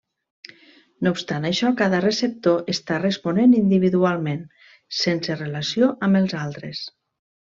[1.07, 4.41] No obstant això, cada receptor està responent individualment,
[5.01, 6.83] sense relació amb els altres.